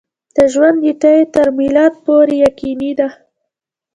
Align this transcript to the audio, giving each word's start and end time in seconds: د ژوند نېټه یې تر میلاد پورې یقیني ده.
د 0.35 0.37
ژوند 0.53 0.77
نېټه 0.85 1.11
یې 1.17 1.23
تر 1.35 1.47
میلاد 1.57 1.93
پورې 2.05 2.35
یقیني 2.45 2.91
ده. 2.99 3.07